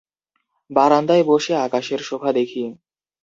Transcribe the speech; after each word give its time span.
বারান্দায় 0.69 1.23
বসে 1.23 1.53
আকাশের 1.57 1.99
শোভা 1.99 2.29
দেখি। 2.33 2.63